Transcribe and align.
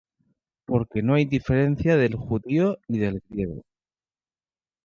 Porque 0.65 1.03
no 1.03 1.13
hay 1.13 1.25
diferencia 1.25 1.95
de 1.95 2.11
Judío 2.11 2.79
y 2.87 2.97
de 2.97 3.21
Griego: 3.29 3.61